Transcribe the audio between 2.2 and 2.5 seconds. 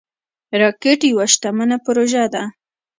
ده